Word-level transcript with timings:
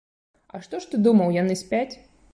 А 0.53 0.61
што 0.65 0.79
ж 0.85 0.89
ты 0.93 1.01
думаў, 1.09 1.37
яны 1.41 1.61
спяць? 1.63 1.89